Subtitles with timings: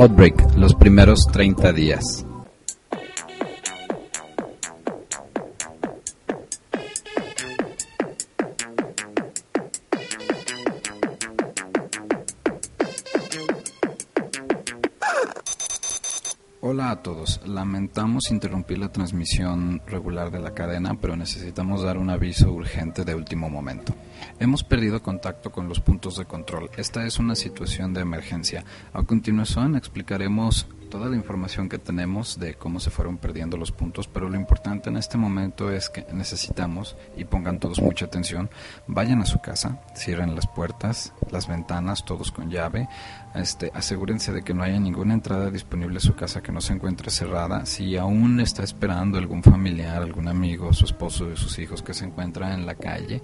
[0.00, 2.27] Outbreak, los primeros 30 días.
[16.70, 22.10] Hola a todos, lamentamos interrumpir la transmisión regular de la cadena, pero necesitamos dar un
[22.10, 23.94] aviso urgente de último momento.
[24.38, 26.68] Hemos perdido contacto con los puntos de control.
[26.76, 28.66] Esta es una situación de emergencia.
[28.92, 34.08] A continuación explicaremos toda la información que tenemos de cómo se fueron perdiendo los puntos,
[34.08, 38.50] pero lo importante en este momento es que necesitamos, y pongan todos mucha atención,
[38.86, 42.88] vayan a su casa, cierren las puertas, las ventanas, todos con llave,
[43.34, 46.72] este, asegúrense de que no haya ninguna entrada disponible a su casa que no se
[46.72, 47.66] encuentre cerrada.
[47.66, 52.54] Si aún está esperando algún familiar, algún amigo, su esposo, sus hijos que se encuentra
[52.54, 53.22] en la calle,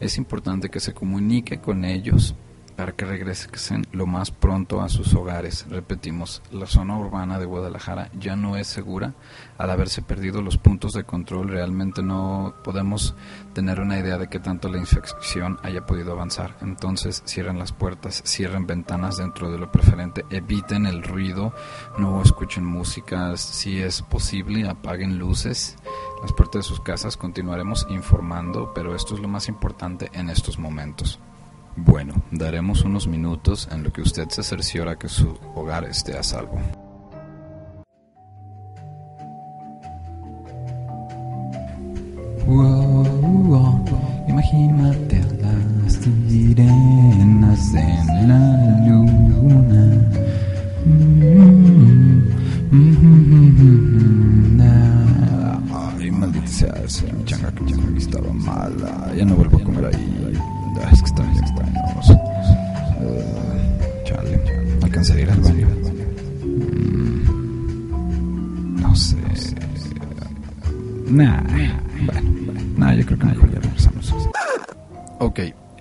[0.00, 2.34] es importante que se comunique con ellos
[2.76, 5.66] para que regresen lo más pronto a sus hogares.
[5.68, 9.14] Repetimos, la zona urbana de Guadalajara ya no es segura.
[9.58, 13.14] Al haberse perdido los puntos de control, realmente no podemos
[13.52, 16.56] tener una idea de qué tanto la infección haya podido avanzar.
[16.60, 21.54] Entonces, cierren las puertas, cierren ventanas dentro de lo preferente, eviten el ruido,
[21.98, 25.76] no escuchen música, si es posible, apaguen luces.
[26.22, 30.58] Las puertas de sus casas continuaremos informando, pero esto es lo más importante en estos
[30.58, 31.20] momentos.
[31.76, 36.22] Bueno, daremos unos minutos en lo que usted se cerciora que su hogar esté a
[36.22, 36.60] salvo.
[44.28, 45.94] imagínate las
[46.28, 48.38] sirenas en la
[48.86, 50.03] luna.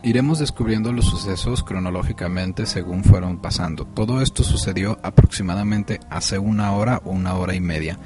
[0.03, 3.85] Iremos descubriendo los sucesos cronológicamente según fueron pasando.
[3.85, 7.97] Todo esto sucedió aproximadamente hace una hora o una hora y media.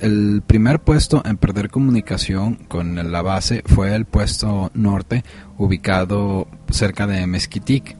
[0.00, 5.24] El primer puesto en perder comunicación con la base fue el puesto norte,
[5.56, 7.96] ubicado cerca de Mezquitic.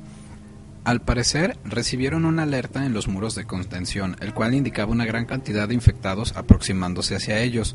[0.85, 5.25] Al parecer, recibieron una alerta en los muros de contención, el cual indicaba una gran
[5.25, 7.75] cantidad de infectados aproximándose hacia ellos.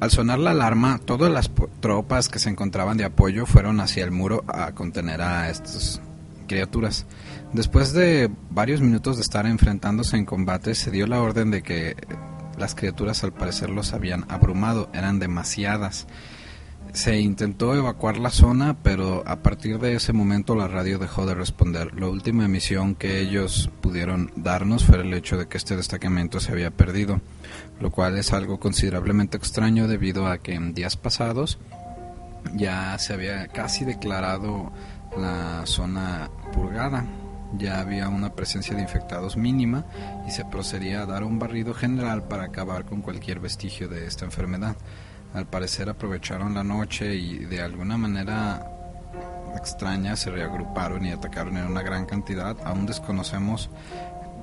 [0.00, 1.50] Al sonar la alarma, todas las
[1.80, 6.00] tropas que se encontraban de apoyo fueron hacia el muro a contener a estas
[6.48, 7.04] criaturas.
[7.52, 11.96] Después de varios minutos de estar enfrentándose en combate, se dio la orden de que
[12.58, 16.06] las criaturas al parecer los habían abrumado, eran demasiadas.
[16.92, 21.34] Se intentó evacuar la zona, pero a partir de ese momento la radio dejó de
[21.34, 21.94] responder.
[21.94, 26.52] La última emisión que ellos pudieron darnos fue el hecho de que este destacamento se
[26.52, 27.20] había perdido,
[27.80, 31.58] lo cual es algo considerablemente extraño debido a que en días pasados
[32.54, 34.72] ya se había casi declarado
[35.16, 37.06] la zona purgada
[37.58, 39.84] ya había una presencia de infectados mínima
[40.26, 44.24] y se procedía a dar un barrido general para acabar con cualquier vestigio de esta
[44.24, 44.76] enfermedad.
[45.34, 48.66] Al parecer aprovecharon la noche y de alguna manera
[49.56, 52.56] extraña se reagruparon y atacaron en una gran cantidad.
[52.64, 53.70] Aún desconocemos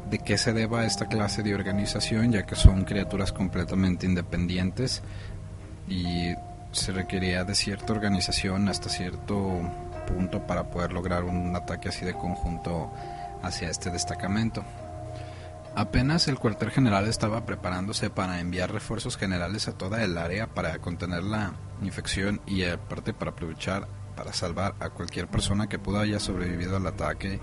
[0.10, 5.02] de qué se deba esta clase de organización, ya que son criaturas completamente independientes
[5.90, 6.34] y
[6.72, 9.60] se requería de cierta organización hasta cierto
[10.08, 12.92] punto para poder lograr un ataque así de conjunto
[13.44, 14.64] hacia este destacamento.
[15.78, 20.80] Apenas el cuartel general estaba preparándose para enviar refuerzos generales a toda el área para
[20.80, 21.54] contener la
[21.84, 26.88] infección y aparte para aprovechar para salvar a cualquier persona que pudo haya sobrevivido al
[26.88, 27.40] ataque,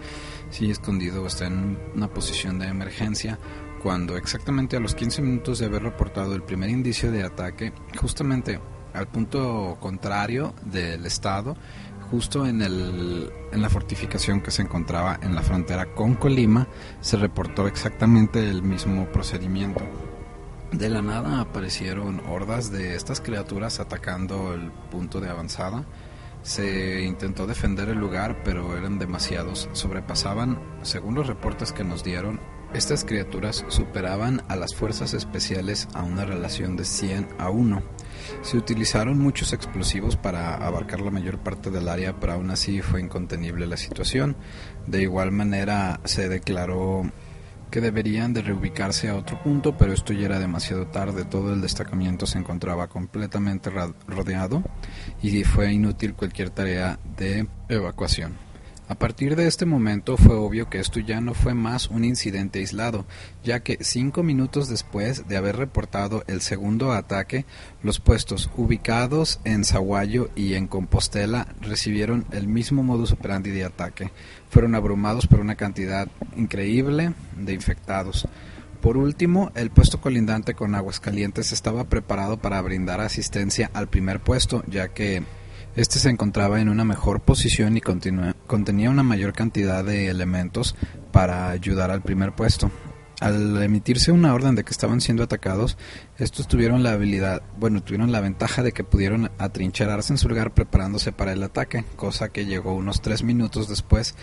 [0.51, 3.39] si escondido o está en una posición de emergencia,
[3.81, 8.59] cuando exactamente a los 15 minutos de haber reportado el primer indicio de ataque, justamente
[8.95, 11.57] al punto contrario del estado,
[12.11, 16.67] justo en, el, en la fortificación que se encontraba en la frontera con Colima,
[17.01, 19.85] se reportó exactamente el mismo procedimiento.
[20.73, 25.85] De la nada aparecieron hordas de estas criaturas atacando el punto de avanzada.
[26.43, 29.69] Se intentó defender el lugar, pero eran demasiados.
[29.73, 32.41] Sobrepasaban, según los reportes que nos dieron,
[32.75, 37.83] estas criaturas superaban a las fuerzas especiales a una relación de 100 a 1.
[38.43, 43.01] Se utilizaron muchos explosivos para abarcar la mayor parte del área, pero aún así fue
[43.01, 44.37] incontenible la situación.
[44.87, 47.11] De igual manera se declaró
[47.71, 51.61] que deberían de reubicarse a otro punto, pero esto ya era demasiado tarde, todo el
[51.61, 53.71] destacamiento se encontraba completamente
[54.07, 54.63] rodeado
[55.23, 58.44] y fue inútil cualquier tarea de evacuación.
[58.95, 62.61] A partir de este momento fue obvio que esto ya no fue más un incidente
[62.61, 63.07] aislado,
[63.43, 67.45] ya que cinco minutos después de haber reportado el segundo ataque,
[67.83, 74.13] los puestos ubicados en Zaguayo y en Compostela recibieron el mismo modus operandi de ataque.
[74.49, 76.07] Fueron abrumados por una cantidad
[76.37, 78.29] increíble de infectados.
[78.81, 84.63] Por último, el puesto colindante con Aguascalientes estaba preparado para brindar asistencia al primer puesto,
[84.69, 85.25] ya que
[85.75, 87.81] este se encontraba en una mejor posición y
[88.47, 90.77] contenía una mayor cantidad de elementos
[91.13, 92.71] para ayudar al primer puesto.
[93.21, 95.79] Al emitirse una orden de que estaban siendo atacados,
[96.19, 100.53] estos tuvieron la habilidad, bueno, tuvieron la ventaja de que pudieron atrincherarse en su lugar
[100.53, 104.15] preparándose para el ataque, cosa que llegó unos tres minutos después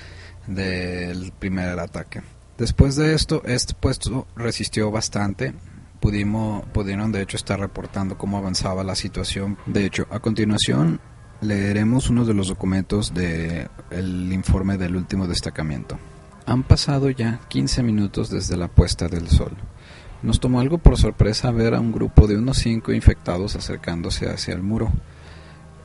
[0.48, 2.22] del primer ataque.
[2.58, 5.54] Después de esto, este puesto resistió bastante,
[6.00, 9.58] pudimos, pudieron de hecho estar reportando cómo avanzaba la situación.
[9.66, 11.00] De hecho, a continuación
[11.42, 13.68] leeremos uno de los documentos del
[14.32, 15.98] informe del último destacamiento.
[16.46, 19.52] Han pasado ya 15 minutos desde la puesta del sol.
[20.22, 24.54] Nos tomó algo por sorpresa ver a un grupo de unos cinco infectados acercándose hacia
[24.54, 24.92] el muro.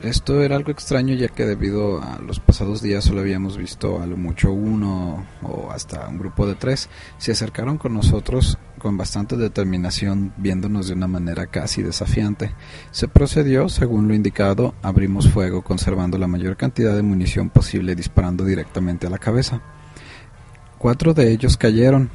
[0.03, 4.07] Esto era algo extraño ya que debido a los pasados días solo habíamos visto a
[4.07, 6.91] lo mucho uno o hasta un grupo de tres.
[7.17, 12.53] Se acercaron con nosotros con bastante determinación, viéndonos de una manera casi desafiante.
[12.93, 18.45] Se procedió, según lo indicado, abrimos fuego conservando la mayor cantidad de munición posible disparando
[18.45, 19.61] directamente a la cabeza.
[20.79, 22.11] Cuatro de ellos cayeron.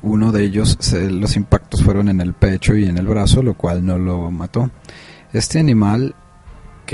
[0.00, 3.84] Uno de ellos, los impactos fueron en el pecho y en el brazo, lo cual
[3.84, 4.70] no lo mató.
[5.34, 6.14] Este animal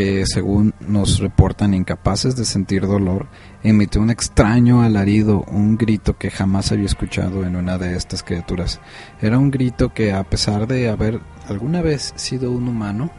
[0.00, 3.26] que según nos reportan incapaces de sentir dolor,
[3.62, 8.80] emitió un extraño alarido, un grito que jamás había escuchado en una de estas criaturas.
[9.20, 13.10] Era un grito que a pesar de haber alguna vez sido un humano,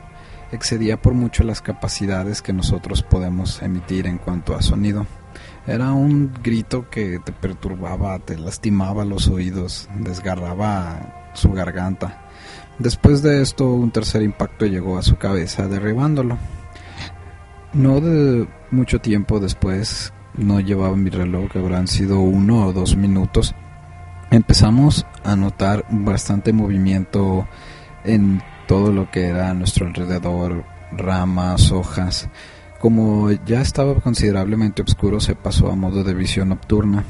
[0.51, 5.05] excedía por mucho las capacidades que nosotros podemos emitir en cuanto a sonido.
[5.67, 12.25] Era un grito que te perturbaba, te lastimaba los oídos, desgarraba su garganta.
[12.79, 16.39] Después de esto, un tercer impacto llegó a su cabeza, derribándolo.
[17.73, 22.97] No de mucho tiempo después, no llevaba mi reloj, que habrán sido uno o dos
[22.97, 23.55] minutos,
[24.29, 27.47] empezamos a notar bastante movimiento
[28.03, 32.29] en todo lo que era a nuestro alrededor, ramas, hojas.
[32.81, 37.05] Como ya estaba considerablemente oscuro, se pasó a modo de visión nocturna.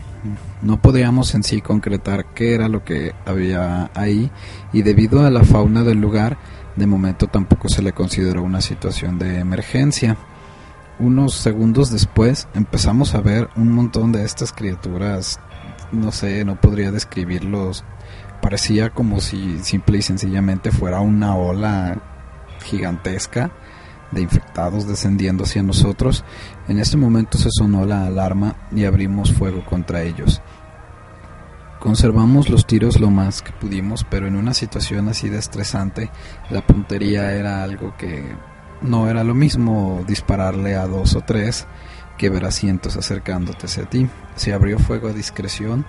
[0.62, 4.30] No podíamos en sí concretar qué era lo que había ahí
[4.74, 6.38] y debido a la fauna del lugar,
[6.76, 10.18] de momento tampoco se le consideró una situación de emergencia
[11.02, 15.40] unos segundos después empezamos a ver un montón de estas criaturas,
[15.92, 17.84] no sé, no podría describirlos,
[18.42, 22.00] parecía como si simple y sencillamente fuera una ola
[22.64, 23.52] gigantesca
[24.12, 26.24] de infectados descendiendo hacia nosotros.
[26.68, 30.42] En este momento se sonó la alarma y abrimos fuego contra ellos.
[31.80, 36.12] Conservamos los tiros lo más que pudimos, pero en una situación así de estresante,
[36.52, 38.36] la puntería era algo que
[38.82, 41.68] no era lo mismo dispararle a dos o tres
[42.18, 44.08] que ver a cientos acercándote hacia ti.
[44.36, 45.86] Se abrió fuego a discreción,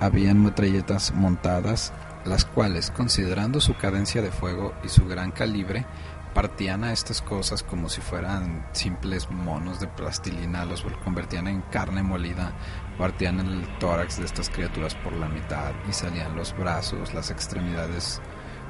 [0.00, 1.92] habían metralletas montadas,
[2.24, 5.86] las cuales, considerando su cadencia de fuego y su gran calibre,
[6.34, 12.02] partían a estas cosas como si fueran simples monos de plastilina, los convertían en carne
[12.02, 12.52] molida,
[12.98, 18.20] partían el tórax de estas criaturas por la mitad y salían los brazos, las extremidades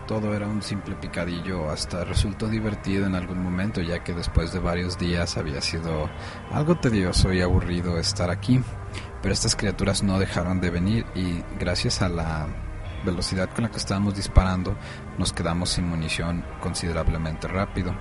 [0.07, 4.61] todo era un simple picadillo, hasta resultó divertido en algún momento, ya que después de
[4.61, 6.09] varios días había sido
[6.53, 8.61] algo tedioso y aburrido estar aquí.
[9.23, 12.47] Pero estas criaturas no dejaron de venir y gracias a la
[13.05, 14.77] velocidad con la que estábamos disparando,
[15.19, 17.95] nos quedamos sin munición considerablemente rápido.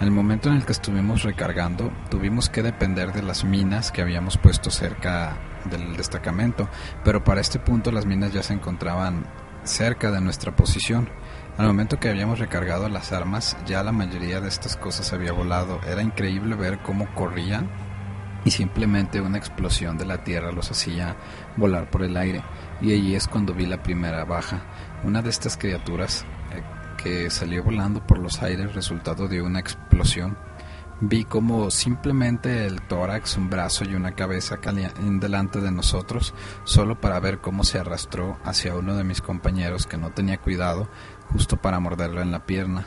[0.00, 4.02] En el momento en el que estuvimos recargando, tuvimos que depender de las minas que
[4.02, 5.36] habíamos puesto cerca
[5.70, 6.68] del destacamento,
[7.04, 9.26] pero para este punto las minas ya se encontraban
[9.64, 11.08] cerca de nuestra posición.
[11.58, 15.80] Al momento que habíamos recargado las armas, ya la mayoría de estas cosas había volado.
[15.86, 17.70] Era increíble ver cómo corrían
[18.44, 21.16] y simplemente una explosión de la tierra los hacía
[21.56, 22.42] volar por el aire.
[22.82, 24.64] Y allí es cuando vi la primera baja.
[25.02, 26.62] Una de estas criaturas eh,
[27.02, 30.36] que salió volando por los aires resultado de una explosión
[31.00, 34.58] vi como simplemente el tórax, un brazo y una cabeza
[34.98, 36.34] en delante de nosotros,
[36.64, 40.88] solo para ver cómo se arrastró hacia uno de mis compañeros que no tenía cuidado,
[41.32, 42.86] justo para morderlo en la pierna.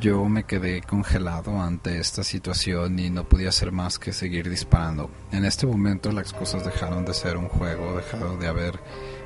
[0.00, 5.10] Yo me quedé congelado ante esta situación y no podía hacer más que seguir disparando.
[5.30, 8.80] En este momento las cosas dejaron de ser un juego, dejaron de haber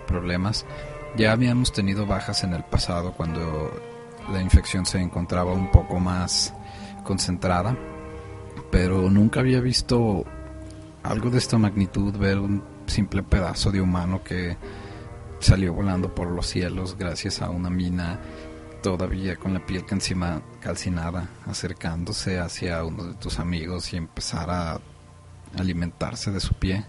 [0.07, 0.67] problemas.
[1.17, 3.73] Ya habíamos tenido bajas en el pasado cuando
[4.31, 6.53] la infección se encontraba un poco más
[7.07, 7.77] concentrada,
[8.71, 10.25] pero nunca había visto
[11.03, 14.57] algo de esta magnitud, ver un simple pedazo de humano que
[15.39, 18.21] salió volando por los cielos gracias a una mina
[18.83, 24.81] todavía con la piel encima calcinada, acercándose hacia uno de tus amigos y empezar a
[25.57, 26.85] alimentarse de su pie.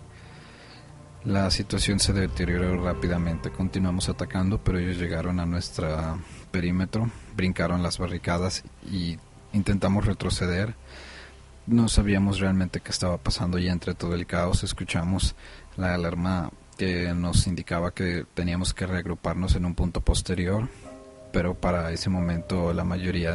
[1.23, 6.19] La situación se deterioró rápidamente, continuamos atacando, pero ellos llegaron a nuestro
[6.51, 9.17] perímetro, brincaron las barricadas y
[9.53, 10.75] intentamos retroceder.
[11.65, 15.35] No sabíamos realmente qué estaba pasando y entre todo el caos escuchamos
[15.75, 20.69] la alarma que nos indicaba que teníamos que reagruparnos en un punto posterior,
[21.33, 23.33] pero para ese momento la mayoría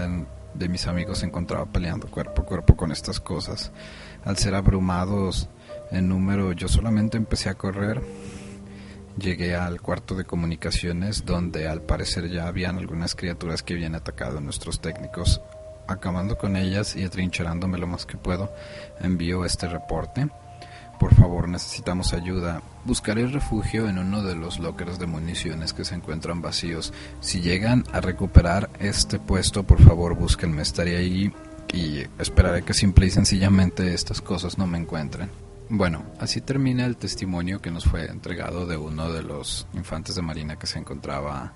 [0.55, 3.73] de, mis amigos se encontraba peleando cuerpo a cuerpo con estas cosas.
[4.25, 5.49] Al ser abrumados
[5.91, 8.01] en número, yo solamente empecé a correr.
[9.19, 14.39] Llegué al cuarto de comunicaciones donde al parecer ya habían algunas criaturas que habían atacado
[14.39, 15.43] a nuestros técnicos
[15.87, 18.53] acabando con ellas y atrincherándome lo más que puedo,
[19.01, 20.29] envío este reporte.
[20.99, 22.63] Por favor, necesitamos ayuda.
[22.85, 26.93] Buscaré refugio en uno de los lockers de municiones que se encuentran vacíos.
[27.21, 30.63] Si llegan a recuperar este puesto, por favor, búsquenme.
[30.63, 31.33] Estaré ahí
[31.73, 35.31] y esperaré que simple y sencillamente estas cosas no me encuentren.
[35.69, 40.23] Bueno, así termina el testimonio que nos fue entregado de uno de los infantes de
[40.23, 41.55] marina que se encontraba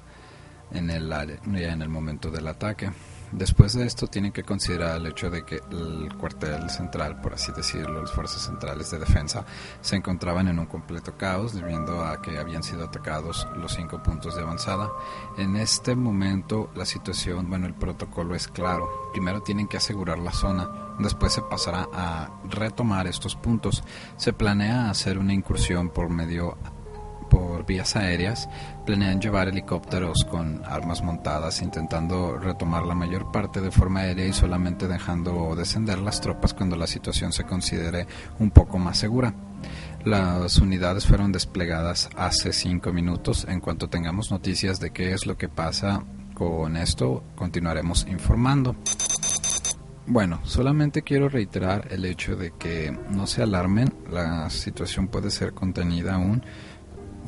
[0.72, 2.90] en el, en el momento del ataque.
[3.32, 7.52] Después de esto tienen que considerar el hecho de que el cuartel central, por así
[7.52, 9.44] decirlo, las fuerzas centrales de defensa,
[9.80, 14.36] se encontraban en un completo caos debido a que habían sido atacados los cinco puntos
[14.36, 14.90] de avanzada.
[15.36, 19.10] En este momento la situación, bueno, el protocolo es claro.
[19.12, 23.82] Primero tienen que asegurar la zona, después se pasará a retomar estos puntos.
[24.16, 26.56] Se planea hacer una incursión por medio
[27.56, 28.50] por vías aéreas,
[28.84, 34.34] planean llevar helicópteros con armas montadas intentando retomar la mayor parte de forma aérea y
[34.34, 38.06] solamente dejando descender las tropas cuando la situación se considere
[38.40, 39.32] un poco más segura.
[40.04, 43.46] Las unidades fueron desplegadas hace cinco minutos.
[43.48, 48.76] En cuanto tengamos noticias de qué es lo que pasa con esto, continuaremos informando.
[50.08, 55.52] Bueno, solamente quiero reiterar el hecho de que no se alarmen, la situación puede ser
[55.52, 56.44] contenida aún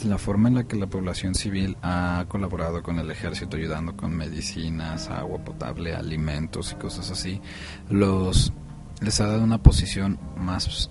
[0.04, 4.14] la forma en la que la población civil ha colaborado con el ejército ayudando con
[4.14, 7.40] medicinas, agua potable, alimentos y cosas así,
[7.88, 8.52] los
[9.00, 10.90] les ha dado una posición más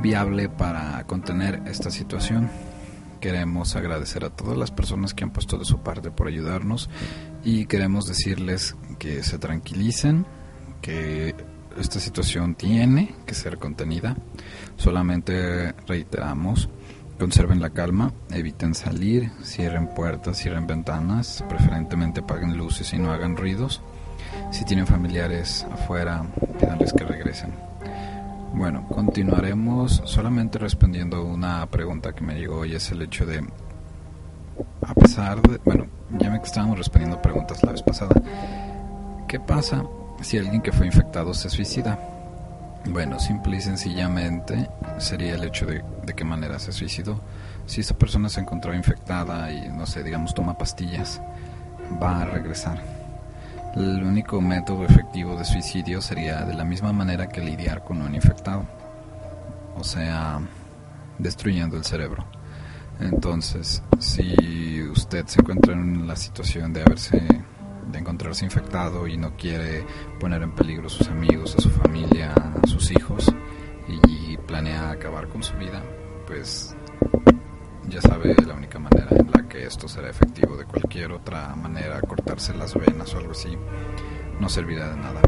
[0.00, 2.50] viable para contener esta situación.
[3.20, 6.90] Queremos agradecer a todas las personas que han puesto de su parte por ayudarnos
[7.42, 10.26] y queremos decirles que se tranquilicen,
[10.80, 11.34] que
[11.78, 14.16] esta situación tiene que ser contenida.
[14.76, 16.68] Solamente reiteramos
[17.18, 23.36] Conserven la calma, eviten salir, cierren puertas, cierren ventanas, preferentemente apaguen luces y no hagan
[23.36, 23.82] ruidos.
[24.50, 26.24] Si tienen familiares afuera,
[26.58, 27.52] pídanles que regresen.
[28.52, 33.44] Bueno, continuaremos solamente respondiendo una pregunta que me llegó y es el hecho de,
[34.82, 35.86] a pesar de, bueno,
[36.18, 38.14] ya me estábamos respondiendo preguntas la vez pasada,
[39.26, 39.84] ¿qué pasa
[40.20, 41.98] si alguien que fue infectado se suicida?
[42.86, 47.20] Bueno, simple y sencillamente sería el hecho de, de qué manera se suicidó.
[47.66, 51.20] Si esta persona se encontró infectada y, no sé, digamos, toma pastillas,
[52.02, 52.80] va a regresar.
[53.74, 58.14] El único método efectivo de suicidio sería de la misma manera que lidiar con un
[58.14, 58.64] infectado,
[59.76, 60.40] o sea,
[61.18, 62.24] destruyendo el cerebro.
[63.00, 67.43] Entonces, si usted se encuentra en la situación de haberse
[67.94, 69.86] de encontrarse infectado y no quiere
[70.18, 73.32] poner en peligro a sus amigos, a su familia, a sus hijos
[73.88, 75.80] y planea acabar con su vida,
[76.26, 76.74] pues
[77.88, 80.56] ya sabe la única manera en la que esto será efectivo.
[80.56, 83.56] De cualquier otra manera, cortarse las venas o algo así,
[84.40, 85.20] no servirá de nada.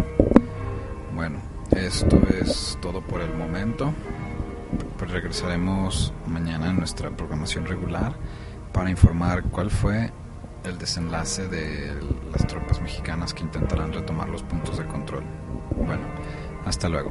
[1.15, 1.39] Bueno,
[1.71, 3.93] esto es todo por el momento.
[4.99, 8.17] Pues regresaremos mañana en nuestra programación regular
[8.73, 10.11] para informar cuál fue
[10.67, 11.95] el desenlace de
[12.31, 15.25] las tropas mexicanas que intentarán retomar los puntos de control.
[15.77, 16.07] Bueno,
[16.65, 17.11] hasta luego.